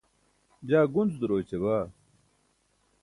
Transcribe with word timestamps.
jaa 0.69 0.85
gunc 0.93 1.11
duro 1.19 1.35
ećabaa 1.41 1.85